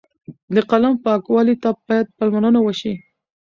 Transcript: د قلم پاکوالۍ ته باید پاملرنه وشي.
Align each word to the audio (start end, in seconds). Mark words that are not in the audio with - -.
د 0.55 0.57
قلم 0.71 0.93
پاکوالۍ 1.03 1.55
ته 1.63 1.69
باید 1.87 2.07
پاملرنه 2.17 2.59
وشي. 2.63 2.93